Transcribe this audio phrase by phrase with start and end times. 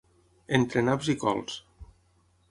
[0.59, 1.59] Entre naps i cols.